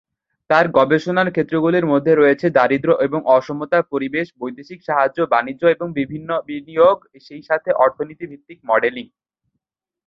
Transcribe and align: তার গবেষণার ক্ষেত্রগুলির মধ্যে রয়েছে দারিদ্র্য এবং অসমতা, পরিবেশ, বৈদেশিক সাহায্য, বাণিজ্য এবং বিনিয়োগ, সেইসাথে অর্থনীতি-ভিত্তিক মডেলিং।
তার 0.49 0.65
গবেষণার 0.71 1.29
ক্ষেত্রগুলির 1.31 1.85
মধ্যে 1.85 2.13
রয়েছে 2.15 2.47
দারিদ্র্য 2.49 2.95
এবং 3.07 3.19
অসমতা, 3.35 3.79
পরিবেশ, 3.91 4.27
বৈদেশিক 4.39 4.79
সাহায্য, 4.83 5.17
বাণিজ্য 5.33 5.63
এবং 5.67 5.87
বিনিয়োগ, 6.47 6.97
সেইসাথে 7.25 7.69
অর্থনীতি-ভিত্তিক 7.83 8.59
মডেলিং। 8.65 9.05